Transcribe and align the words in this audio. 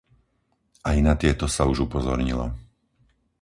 Aj 0.89 0.97
na 1.07 1.13
tieto 1.21 1.45
sa 1.55 1.63
už 1.71 1.77
upozornilo. 1.85 2.45